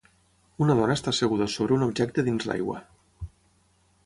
[0.65, 2.81] Una dona està asseguda sobre un objecte dins l'aigua.